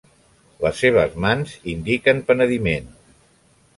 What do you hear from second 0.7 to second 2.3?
seves mans indiquen